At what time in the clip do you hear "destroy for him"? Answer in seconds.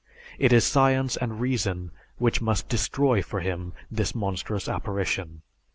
2.67-3.73